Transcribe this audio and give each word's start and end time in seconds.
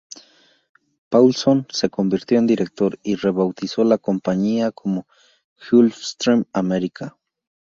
Paulson 1.11 1.67
se 1.71 1.91
convirtió 1.91 2.39
en 2.39 2.47
director, 2.47 2.97
y 3.03 3.17
rebautizó 3.17 3.83
la 3.83 3.99
compañía 3.99 4.71
como 4.71 5.05
Gulfstream 5.69 6.45
America. 6.53 7.15